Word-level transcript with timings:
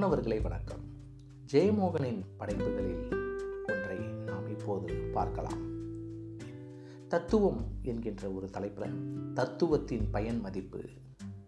மாணவர்களை 0.00 0.40
வணக்கம். 0.40 0.80
ஜெயமோகனின் 1.52 2.24
படைப்புகளில் 2.36 3.08
ஒன்றை 3.66 3.98
நாம் 3.98 4.48
இப்போது 4.48 4.94
பார்க்கலாம். 4.94 5.60
தத்துவம் 7.08 7.60
என்கின்ற 7.82 8.30
ஒரு 8.30 8.50
தலைப்பில் 8.50 9.16
தத்துவத்தின் 9.34 10.10
பயன் 10.10 10.40
மதிப்பு 10.40 10.80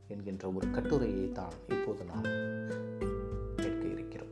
என்கின்ற 0.09 0.51
ஒரு 0.51 0.71
கட்டுரையை 0.71 1.33
தான் 1.33 1.53
இப்போது 1.69 2.05
நாம் 2.05 2.23
கேட்க 3.57 3.87
இருக்கிறோம். 3.87 4.29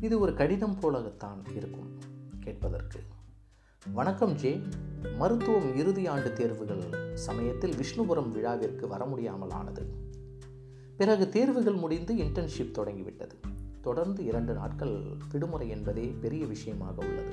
இது 0.00 0.18
ஒரு 0.18 0.34
கடிதம் 0.34 0.78
போலத்தான் 0.78 1.44
இருக்கும் 1.56 1.98
கேட்பதற்கு. 2.40 3.00
வணக்கம் 3.92 4.34
ஜே. 4.34 4.60
மருத்துவம் 5.18 5.76
இறுதி 5.76 6.06
ஆண்டு 6.06 6.32
தேர்வுகள் 6.32 7.14
சமயத்தில் 7.14 7.74
விஷ்ணுபுரம் 7.74 8.30
விழாவிற்கு 8.30 8.88
வர 8.88 9.04
முடியாமல் 9.04 9.50
ஆனது 9.50 10.10
பிறகு 10.96 11.28
தேர்வுகள் 11.28 11.74
முடிந்து 11.74 12.14
இன்டர்ன்ஷிப் 12.14 12.70
தொடங்கிவிட்டது. 12.70 13.36
தொடர்ந்து 13.80 14.24
இரண்டு 14.24 14.52
நாட்கள் 14.54 15.02
விடுமுறை 15.32 15.68
என்பதே 15.68 16.14
பெரிய 16.20 16.46
விஷயமாக 16.46 17.06
உள்ளது. 17.06 17.32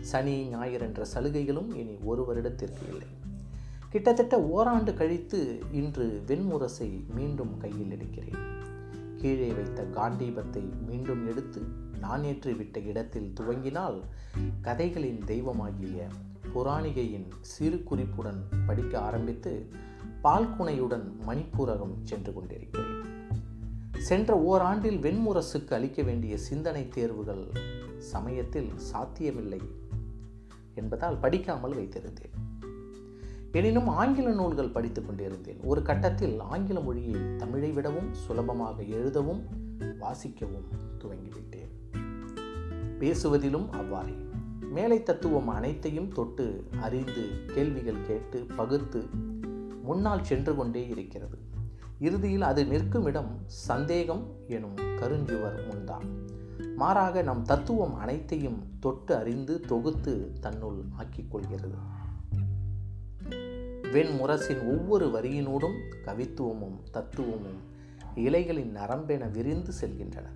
சனி 0.00 0.48
ஞாயிறு 0.48 0.86
என்ற 0.86 1.04
சலுகைகளும் 1.04 1.74
இனி 1.74 1.96
ஒரு 2.04 2.24
வருடத்திற்கு 2.24 2.88
இல்லை. 2.88 3.06
கிட்டத்தட்ட 3.90 4.42
ஓராண்டு 4.42 4.94
கழித்து 4.94 5.62
இன்று 5.72 6.22
வெண்முரசை 6.26 7.06
மீண்டும் 7.14 7.56
கையில் 7.56 7.90
எடுக்கிறேன். 7.90 8.50
கீழே 9.16 9.48
வைத்த 9.48 9.86
காண்டீபத்தை 9.94 10.62
மீண்டும் 10.86 11.28
எடுத்து 11.28 11.62
நான் 12.00 12.24
ஏற்றி 12.24 12.52
விட்ட 12.52 12.80
இடத்தில் 12.80 13.32
துவங்கினால் 13.40 14.00
கதைகளின் 14.60 15.24
தெய்வமாகிய 15.24 16.06
புராணிகையின் 16.54 17.28
சிறு 17.40 17.82
குறிப்புடன் 17.82 18.48
படிக்க 18.66 19.00
ஆரம்பித்து 19.00 19.66
பால்குனையுடன் 20.24 21.12
மணிப்பூரகம் 21.26 21.94
சென்று 22.02 22.32
கொண்டிருக்கிறேன். 22.32 23.00
சென்ற 23.98 24.34
ஓராண்டில் 24.34 25.00
வெண்முரசுக்கு 25.00 25.74
அளிக்க 25.74 26.02
வேண்டிய 26.02 26.36
சிந்தனை 26.36 26.88
தேர்வுகள் 26.88 27.46
சமயத்தில் 27.98 28.70
சாத்தியமில்லை 28.76 29.60
என்பதால் 30.74 31.18
படிக்காமல் 31.18 31.72
வைத்திருந்தேன். 31.72 32.60
எனினும் 33.52 33.88
ஆங்கில 33.88 34.30
நூல்கள் 34.30 34.70
படித்துக் 34.70 35.06
கொண்டிருந்தேன். 35.06 35.60
ஒரு 35.64 35.82
கட்டத்தில் 35.82 36.40
ஆங்கில 36.40 36.80
மொழியை 36.80 37.36
தமிழை 37.36 37.70
விடவும் 37.70 38.14
சுலபமாக 38.14 38.82
எழுதவும் 38.82 39.44
வாசிக்கவும் 40.00 40.68
துவங்கிவிட்டேன். 40.98 41.98
பேசுவதிலும் 42.98 43.70
அவ்வாறே. 43.70 44.16
மேலை 44.70 45.02
தத்துவம் 45.02 45.48
அனைத்தையும் 45.48 46.12
தொட்டு 46.12 46.64
அறிந்து 46.80 47.28
கேள்விகள் 47.54 48.06
கேட்டு 48.06 48.46
பகுத்து 48.56 49.30
முன்னால் 49.82 50.24
சென்று 50.24 50.54
கொண்டே 50.54 50.88
இருக்கிறது. 50.88 51.38
இறுதியில் 51.98 52.42
அது 52.42 52.66
நிற்கும் 52.66 53.04
இடம் 53.04 53.42
சந்தேகம் 53.46 54.26
எனும் 54.48 54.76
கருஞ்சுவர் 54.76 55.66
முன்தான் 55.66 56.30
மாறாக 56.76 57.22
நம் 57.22 57.42
தத்துவம் 57.42 57.94
அனைத்தையும் 57.94 58.62
தொட்டு 58.80 59.14
அறிந்து 59.14 59.60
தொகுத்து 59.60 60.32
தன்னுள் 60.40 60.84
ஆக்கிக் 60.92 61.30
கொள்கிறது. 61.30 61.74
வெண்முரசின் 63.82 64.66
ஒவ்வொரு 64.66 65.06
வரியினோடும் 65.06 65.78
கவித்துவமும் 66.04 66.82
தத்துவமும் 66.90 67.60
இலைகளின் 68.14 68.76
நரம்பென 68.76 69.30
விரிந்து 69.30 69.72
செல்கின்றன. 69.80 70.26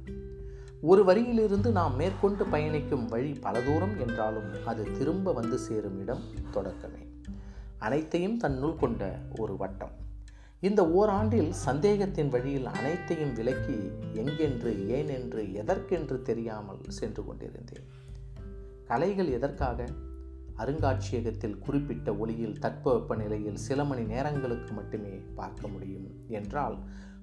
ஒரு 0.80 1.05
வரியிலிருந்து 1.05 1.70
நாம் 1.70 1.97
மேற்கொண்டு 1.97 2.44
பயணிக்கும் 2.44 3.06
வழி 3.06 3.33
பல 3.33 3.61
தூரம் 3.61 3.98
என்றாலும் 3.98 4.67
அது 4.67 4.91
திரும்ப 4.98 5.33
வந்து 5.33 5.58
சேரும் 5.58 6.00
இடம் 6.00 6.22
தொடக்கமே. 6.55 7.06
அனைத்தையும் 7.79 8.37
தன்னுள் 8.37 8.77
கொண்ட 8.77 9.19
ஒரு 9.39 9.57
வட்டம். 9.57 9.91
இந்த 10.61 10.89
ஓராண்டில் 10.89 11.51
சந்தேகத்தின் 11.51 12.29
வழியில் 12.29 12.67
அனைத்தையும் 12.67 13.35
விலக்கி 13.35 13.91
எங்கென்று 14.15 14.73
ஏனென்று 14.89 15.53
எதற்கென்று 15.53 16.23
தெரியாமல் 16.23 16.81
சென்று 16.89 17.25
கொண்டிருந்தேன். 17.25 17.85
கலைகள் 18.85 19.29
எதற்காக? 19.29 19.85
அருங்காட்சியகத்தில் 20.57 21.59
குறிப்பிட்ட 21.59 22.15
ஒளியில் 22.15 22.59
தட்பவெப்ப 22.59 23.17
நிலையில் 23.17 23.57
சில 23.57 23.85
மணி 23.85 24.03
நேரங்களுக்கு 24.03 24.73
மட்டுமே 24.73 25.20
பார்க்க 25.35 25.69
முடியும் 25.69 26.15
என்றால் 26.29 26.79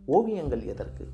ஓவியங்கள் 0.06 0.66
எதற்கு? 0.66 1.08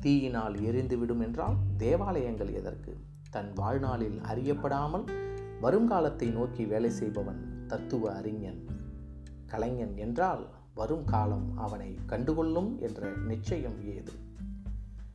தீயினால் 0.00 0.54
எரிந்துவிடும் 0.54 1.20
என்றால் 1.20 1.56
தேவாலயங்கள் 1.76 2.52
எதற்கு? 2.52 2.96
தன் 3.30 3.52
வாழ்நாளில் 3.52 4.20
அறியப்படாமல் 4.20 5.04
வருங்காலத்தை 5.62 6.32
நோக்கி 6.32 6.64
வேலை 6.64 6.90
செய்பவன் 6.90 7.55
தத்துவ 7.66 8.14
அறிஞன் 8.14 8.66
கலைஞன் 9.46 9.96
என்றால் 9.96 10.48
வரும் 10.74 11.04
காலம் 11.04 11.58
அவனை 11.58 11.98
கண்டுகொள்ளும் 12.06 12.78
என்ற 12.78 13.12
நிச்சயம் 13.16 13.84
ஏது? 13.84 14.12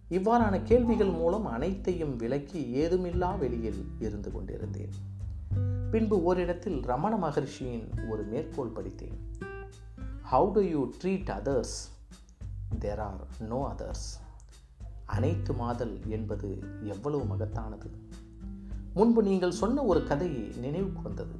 இவ்வாறான 0.09 0.63
கேள்விகள் 0.63 1.09
மூலம் 1.09 1.45
அனைத்தையும் 1.45 2.15
விலக்கி 2.15 2.85
ஏதுமில்லா 2.85 3.37
வெளியில் 3.37 3.85
இருந்து 3.99 4.31
கொண்டிருந்தேன். 4.31 4.89
பின்பு 5.91 6.23
ஓரிடத்தில் 6.23 6.81
ரமண 6.81 7.17
மகர்ஷியின் 7.17 8.09
ஒரு 8.09 8.23
மேற்கோள் 8.23 8.73
படித்தேன். 8.73 9.17
How 10.31 10.51
do 10.51 10.61
you 10.61 10.89
treat 11.03 11.29
others 11.29 11.79
there 12.79 12.99
are 12.99 13.27
no 13.39 13.75
others 13.75 14.19
அனைத்து 15.05 15.53
மாதல் 15.53 15.99
என்பது 16.07 16.63
எவ்வளவு 16.83 17.23
மகத்தானது? 17.35 17.89
முன்பு 18.93 19.23
நீங்கள் 19.23 19.51
சொன்ன 19.51 19.83
ஒரு 19.83 20.03
கதை 20.03 20.29
நினைவுக்கு 20.55 21.01
வந்தது. 21.01 21.35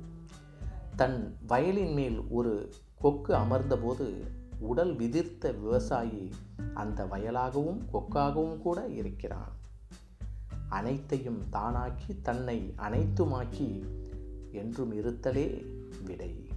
தன் 0.96 1.38
வயலின் 1.48 1.94
மேல் 1.94 2.28
ஒரு 2.30 2.74
கொக்கு 3.00 3.36
அமர்ந்தபோது 3.36 4.14
உடல் 4.60 4.96
விதிர்த்த 4.96 5.52
விவசாயி 5.52 6.32
அந்த 6.74 7.06
வயலாகவும் 7.06 7.86
கொக்காகவும் 7.94 8.58
கூட 8.58 8.88
இருக்கிறான். 8.88 9.52
அனைத்தையும் 10.70 11.44
தானாக்கி 11.52 12.22
தன்னை 12.22 12.74
அனைத்துமாக்கி 12.78 13.86
என்றும் 14.52 14.94
இருத்தலே 14.94 15.66
விடை. 16.04 16.48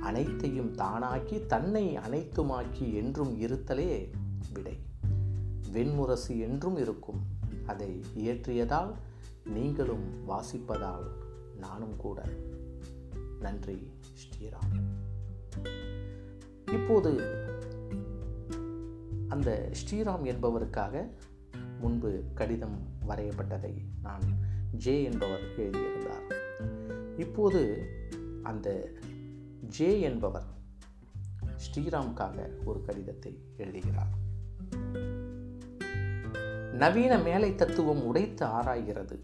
அனைத்தையும் 0.00 0.74
தானாக்கி 0.74 1.46
தன்னை 1.46 1.96
அனைத்துமாக்கி 1.96 2.94
என்றும் 2.94 3.40
இருத்தலே 3.40 4.10
விடை. 4.52 4.78
வெண்முரசு 5.72 6.40
என்றும் 6.40 6.76
இருக்கும். 6.76 7.20
அதை 7.66 8.04
இயற்றியதால் 8.14 8.94
நீங்களும் 9.44 10.28
வாசிப்பதால் 10.28 11.06
நானும் 11.58 11.96
கூட. 11.96 12.22
நன்றி 13.42 13.90
ஸ்ரீராம். 14.14 14.80
இப்போது 16.72 17.10
அந்த 19.28 19.70
ஸ்ரீராம் 19.72 20.24
என்பவருக்காக 20.24 21.10
முன்பு 21.78 22.22
கடிதம் 22.34 22.78
வரையப்பட்டதை 23.08 23.82
நான் 24.02 24.38
ஜே 24.72 25.02
என்பவர் 25.02 25.58
எழுதியிருந்தார். 25.58 26.36
இப்போது 27.18 27.86
அந்த 28.42 28.92
ஜே 29.68 30.00
என்பவர் 30.00 30.46
ஸ்ரீராம்காக 31.56 32.64
ஒரு 32.64 32.82
கடிதத்தை 32.82 33.42
எழுதுகிறார். 33.56 34.20
நவீன 36.72 37.18
மேலை 37.18 37.54
தத்துவம் 37.54 38.04
உடைத்து 38.04 38.46
ஆராய்கிறது 38.46 39.18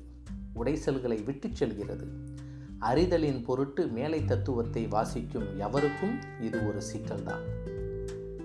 உடைசல்களை 0.55 1.25
விட்டுச் 1.25 1.55
செல்கிறது. 1.55 2.28
அறிதலின் 2.81 3.45
பொருட்டு 3.45 3.87
மேலை 3.87 4.25
தத்துவத்தை 4.25 4.87
வாசிக்கும் 4.87 5.59
எவருக்கும் 5.59 6.19
இது 6.41 6.69
ஒரு 6.69 6.83
சிக்கல்தான். 6.83 7.43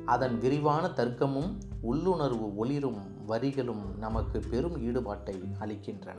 அதன் 0.05 0.37
விரிவான 0.37 0.87
தர்க்கமும் 0.87 1.57
உள்ளுணர்வு 1.81 2.55
ஒளிரும் 2.55 3.25
வரிகளும் 3.25 3.97
நமக்கு 3.97 4.41
பெரும் 4.49 4.77
ஈடுபாட்டை 4.77 5.51
அளிக்கின்றன. 5.59 6.15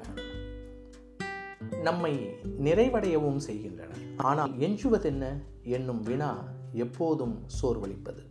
நம்மை 1.82 2.18
நிறைவடையவும் 2.60 3.36
செய்கின்றன. 3.36 3.94
ஆனால் 4.16 4.56
எஞ்சுவதென்ன? 4.56 5.42
என்னும் 5.62 6.00
வினா 6.00 6.44
எப்போதும் 6.72 7.46
சோர்வளிப்பது. 7.62 8.26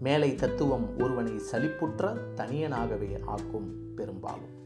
மேலை 0.00 0.34
தத்துவம் 0.34 0.98
ஒருவனை 0.98 1.32
சலிப்புற்ற 1.52 2.16
தனியனாகவே 2.36 3.20
ஆக்கும் 3.26 3.94
பெரும்பாலும். 3.94 4.56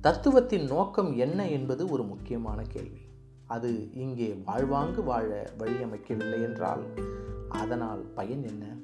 தத்துவத்தின் 0.00 0.66
நோக்கம் 0.66 1.16
என்ன 1.16 1.48
என்பது 1.48 1.88
ஒரு 1.88 2.02
முக்கியமான 2.02 2.62
கேள்வி. 2.62 3.06
அது 3.48 3.92
இங்கே 3.92 4.42
வாழ்வாங்கு 4.44 5.02
வாழ 5.02 5.50
வழியமைக்கவில்லை 5.58 6.42
என்றால் 6.42 6.84
அதனால் 7.48 8.00
பயன் 8.00 8.42
என்ன? 8.42 8.76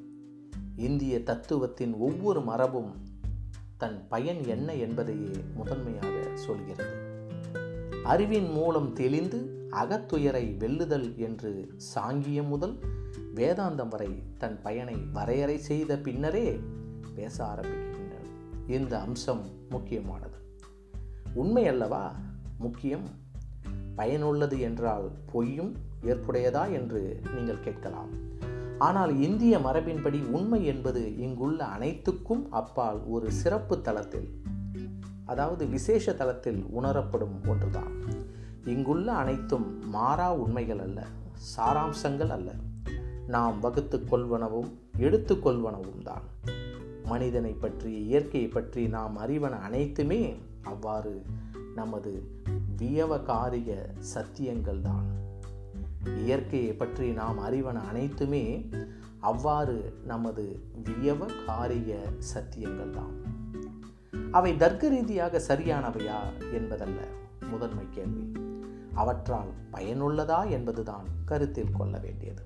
இந்திய 0.77 1.23
தத்துவத்தின் 1.23 1.95
ஒவ்வொரு 1.95 2.41
மரபும் 2.41 2.93
தன் 3.77 4.09
பயன் 4.09 4.45
என்ன 4.45 4.75
என்பதையே 4.75 5.31
முதன்மையாக 5.55 6.29
சொல்கிறது. 6.35 6.95
அறிவின் 8.05 8.51
மூலம் 8.51 8.93
தெளிந்து 8.93 9.69
அகத்துயரை 9.71 10.57
வெல்லுதல் 10.57 11.17
என்று 11.17 11.77
சாங்கியம் 11.95 12.49
முதல் 12.49 12.79
வேதாந்தம் 13.35 13.89
வரை 13.89 14.23
தன் 14.39 14.63
பயனை 14.63 14.97
வரையறை 15.13 15.59
செய்த 15.59 15.99
பின்னரே 15.99 16.61
பேச 17.15 17.45
ஆரம்பிக்கின்றனர் 17.45 18.71
இந்த 18.71 19.01
அம்சம் 19.01 19.45
முக்கியமானது. 19.71 20.37
உண்மை 21.35 21.67
அல்லவா? 21.67 22.17
முக்கியம். 22.59 23.23
பயனுள்ளது 23.96 24.61
என்றால் 24.61 25.11
பொய்யும் 25.32 25.73
ஏற்புடையதா 26.02 26.73
என்று 26.73 27.20
நீங்கள் 27.35 27.61
கேட்கலாம். 27.61 28.12
ஆனால் 28.79 29.20
இந்திய 29.20 29.58
மரபின்படி 29.58 30.20
உண்மை 30.31 30.67
என்பது 30.67 31.17
இங்குள்ள 31.17 31.64
அனைத்துக்கும் 31.64 32.44
அப்பால் 32.50 33.00
ஒரு 33.06 33.31
சிறப்பு 33.32 33.81
தளத்தில் 33.81 34.29
அதாவது 35.25 35.67
விசேஷ 35.67 36.12
தளத்தில் 36.12 36.64
உணரப்படும் 36.70 37.37
ஒன்றுதான். 37.46 37.93
இங்குள்ள 38.64 39.12
அனைத்தும் 39.12 39.88
மாறா 39.88 40.35
உண்மைகள் 40.35 40.79
அல்ல 40.79 41.06
சாராம்சங்கள் 41.56 42.29
அல்ல. 42.29 42.50
நாம் 43.26 43.61
வகுத்து 43.61 44.05
கொள்வனவும் 44.05 44.70
எடுத்துக்கொள்வனவும் 44.99 46.02
தான். 46.02 46.23
மனிதனை 47.05 47.52
பற்றி 47.52 48.05
இயற்கையை 48.05 48.49
பற்றி 48.49 48.88
நாம் 48.88 49.19
அறிவன 49.19 49.61
அனைத்துமே 49.61 50.35
அவ்வாறு 50.62 51.23
நமது 51.75 52.12
வியவகாரிய 52.76 53.87
சத்தியங்கள் 54.15 54.81
தான் 54.81 55.06
இயற்கையை 56.17 56.73
பற்றி 56.73 57.11
நாம் 57.11 57.38
அறிவன 57.38 57.88
அனைத்துமே 57.88 58.71
அவ்வாறு 59.21 59.99
நமது 60.05 60.61
வியவகாரிய 60.85 61.99
சத்தியங்கள் 62.35 62.91
தான் 62.91 63.43
அவை 64.31 64.56
தர்க்க 64.56 64.88
ரீதியாக 64.88 65.43
சரியானவையா 65.49 66.19
என்பதல்ல 66.53 67.00
முதன்மை 67.50 67.85
கேள்வி. 67.91 68.32
அவற்றால் 68.94 69.49
பயனுள்ளதா 69.73 70.50
என்பதுதான் 70.50 71.06
கருத்தில் 71.25 71.73
கொள்ள 71.73 71.99
வேண்டியது. 71.99 72.43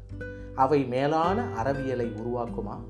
அவை 0.55 0.85
மேலான 0.85 1.55
அறவியலை 1.57 2.11
உருவாக்குமா? 2.11 2.81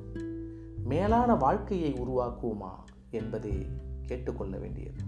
மேலான 0.84 1.34
வாழ்க்கையை 1.34 1.92
உருவாக்குமா 1.92 2.70
என்பதே 3.10 3.66
கேட்டுக்கொள்ள 4.06 4.58
வேண்டியது. 4.58 5.04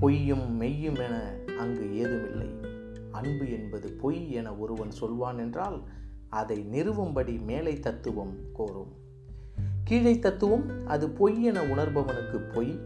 பொய்யும் 0.00 0.60
மெய்யும் 0.60 0.98
என 0.98 1.36
அங்கு 1.58 1.96
ஏதுமில்லை. 1.96 2.48
அன்பு 3.10 3.50
என்பது 3.50 3.92
பொய் 3.92 4.32
என 4.32 4.54
ஒருவன் 4.54 4.90
சொல்வான் 4.90 5.38
என்றால் 5.38 5.82
அதை 6.28 6.66
நிறுவும்படி 6.72 7.44
மேலை 7.44 7.80
தத்துவம் 7.80 8.36
கோரும். 8.52 8.92
கீழே 9.84 10.18
தத்துவம் 10.18 10.86
அது 10.86 11.10
பொய் 11.10 11.42
என 11.42 11.62
உணர்பவனுக்கு 11.62 12.52
பொய் 12.54 12.80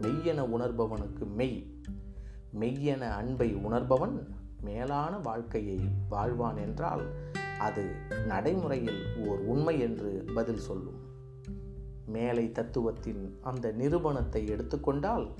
மெய்யென 0.00 0.42
உணர்பவனுக்கு 0.42 1.26
மெய். 1.34 1.80
மெய்யென 2.60 3.00
அன்பை 3.00 3.54
உணர்பவன் 3.54 4.28
மேலான 4.60 5.18
வாழ்க்கையை 5.18 5.80
வாழ்வான் 6.08 6.56
என்றால் 6.56 7.04
அது 7.58 7.84
நடைமுறையில் 8.26 9.02
ஓர் 9.26 9.38
உண்மை 9.38 9.80
என்று 9.80 10.24
பதில் 10.34 10.58
சொல்லும். 10.58 11.00
மேலை 12.06 12.52
தத்துவத்தின் 12.52 13.36
அந்த 13.40 13.72
நிரூபணத்தை 13.78 14.48
எடுத்துக்கொண்டால் 14.48 15.34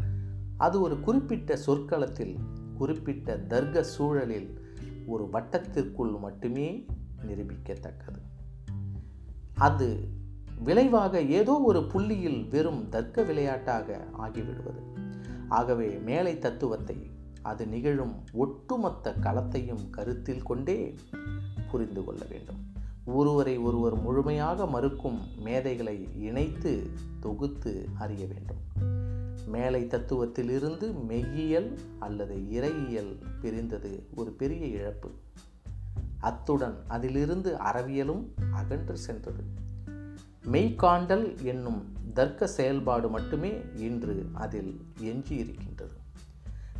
அது 0.57 0.81
ஒரு 0.81 1.01
குறிப்பிட்ட 1.01 1.59
சொற்களத்தில் 1.67 2.37
குறிப்பிட்ட 2.75 3.39
தர்க்க 3.39 3.83
சூழலில் 3.83 4.61
ஒரு 5.07 5.29
வட்டத்திற்குள் 5.33 6.21
மட்டுமே 6.21 6.87
நிரூபிக்கத்தக்கது. 7.27 8.21
அது 9.55 10.09
விளைவாக 10.59 11.23
ஏதோ 11.23 11.61
ஒரு 11.61 11.85
புள்ளியில் 11.85 12.49
வெறும் 12.49 12.89
தர்க்க 12.89 13.23
விளையாட்டாக 13.23 14.05
ஆகிவிடுவது. 14.13 14.81
ஆகவே 15.49 15.89
மேலை 15.89 16.39
தத்துவத்தை 16.39 17.11
அது 17.43 17.67
நிகழும் 17.67 18.15
ஒட்டுமொத்த 18.33 19.15
களத்தையும் 19.21 19.91
கருத்தில் 19.91 20.43
கொண்டே 20.43 20.95
புரிந்து 21.71 22.05
கொள்ள 22.05 22.27
வேண்டும். 22.29 22.75
ஒருவரை 23.05 23.59
ஒருவர் 23.59 24.01
முழுமையாக 24.01 24.67
மறுக்கும் 24.67 25.19
மேதைகளை 25.39 26.09
இணைத்து 26.19 26.91
தொகுத்து 27.21 27.89
அறிய 27.99 28.27
வேண்டும். 28.27 28.95
மேலை 29.47 29.85
தத்துவத்திலிருந்து 29.85 30.95
மெய்யியல் 31.09 31.79
அல்லது 31.99 32.35
இறையியல் 32.35 33.13
பிரிந்தது 33.41 34.07
ஒரு 34.15 34.31
பெரிய 34.31 34.67
இழப்பு. 34.67 35.11
அத்துடன் 36.21 36.77
அதிலிருந்து 36.89 37.57
அறவியலும் 37.57 38.25
அகன்று 38.51 38.97
சென்றது. 38.97 39.45
மெய்காண்டல் 40.45 41.43
என்னும் 41.43 41.93
தர்க்க 42.15 42.47
செயல்பாடு 42.47 43.09
மட்டுமே 43.09 43.53
இன்று 43.77 44.27
அதில் 44.33 44.81
எஞ்சி 45.01 45.37
இருக்கின்றது 45.37 45.97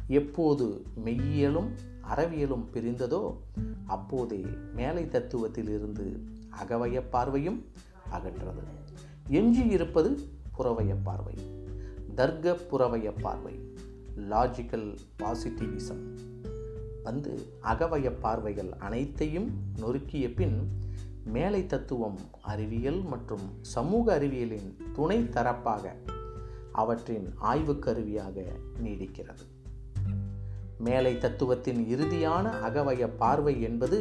எப்போது 0.07 0.87
மெய்யியலும் 1.05 1.71
அறவியலும் 2.15 2.65
பிரிந்ததோ 2.73 3.37
அப்போதே 3.87 4.45
மேலை 4.75 5.05
தத்துவத்தில் 5.05 5.69
இருந்து 5.69 6.25
அகவய 6.65 7.03
பார்வையும் 7.11 7.65
அகன்றது. 8.13 8.63
எஞ்சி 9.29 9.67
இருப்பது 9.67 10.11
புறவய 10.59 10.97
பார்வை. 11.03 11.35
தர்க்க 12.17 12.53
புறவய 12.53 13.13
பார்வை 13.21 13.55
லாஜிக்கல் 14.31 14.97
பாசிட்டிவிசம் 15.23 16.05
வந்து 17.03 17.33
அகவய 17.63 18.13
பார்வைகள் 18.21 18.73
அனைத்தையும் 18.79 19.51
நொறுக்கிய 19.81 20.35
பின் 20.35 20.69
மேலை 21.25 21.67
தத்துவம் 21.67 22.19
அறிவியல் 22.43 23.03
மற்றும் 23.03 23.47
சமூக 23.61 24.19
அறிவியலின் 24.19 24.77
துணை 24.93 25.19
தரப்பாக 25.23 25.93
அவற்றின் 26.73 27.35
ஆய்வு 27.37 27.79
கருவியாக 27.79 28.45
நீடிக்கிறது. 28.85 29.45
மேலை 30.79 31.19
தத்துவத்தின் 31.19 31.83
இறுதியான 31.89 32.51
அகவய 32.63 33.11
பார்வை 33.17 33.63
என்பது 33.63 34.01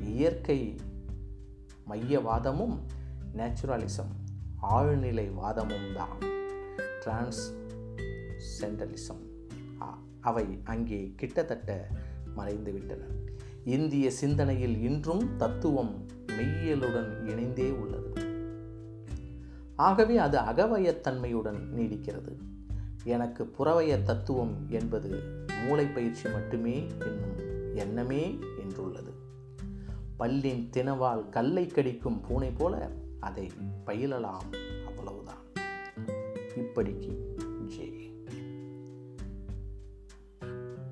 இயற்கை 0.00 0.76
மையவாதமும் 1.90 2.76
நேச்சுரலிசம் 3.36 4.14
ஆழ்நிலை 4.62 5.34
வாதமும் 5.34 5.94
தான். 5.94 6.38
டிரான்ஸ் 7.00 7.54
சென்டலிசம் 8.60 9.24
அவை 10.20 10.44
அங்கே 10.64 11.12
கிட்டத்தட்ட 11.16 11.86
மறைந்துவிட்டன. 12.36 13.04
இந்திய 13.64 14.10
சிந்தனையில் 14.10 14.82
இன்றும் 14.82 15.36
தத்துவம் 15.36 16.06
மெய்யியலுடன் 16.26 17.28
இணைந்தே 17.28 17.70
உள்ளது. 17.70 18.12
ஆகவே 19.76 20.16
அது 20.16 20.38
அகவயத்தன்மையுடன் 20.38 21.60
நீடிக்கிறது. 21.76 22.32
எனக்கு 23.04 23.50
புறவய 23.58 24.02
தத்துவம் 24.02 24.54
என்பது 24.68 25.20
மூளை 25.64 25.86
பயிற்சி 25.86 26.28
மட்டுமே 26.28 26.86
என்னும் 26.98 27.38
எண்ணமே 27.74 28.38
என்றுள்ளது. 28.58 29.12
பல்லின் 30.18 30.68
தினவால் 30.70 31.28
கல்லை 31.28 31.66
கடிக்கும் 31.66 32.20
பூனை 32.20 32.50
போல 32.50 32.90
அதை 33.20 33.50
பயிலலாம். 33.86 34.69
இப்படிக்கு 36.56 37.34
ஜே 37.66 37.86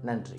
நன்றி. 0.03 0.37